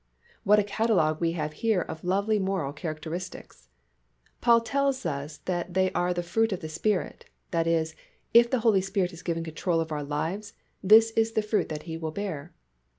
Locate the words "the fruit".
6.11-6.51, 11.33-11.69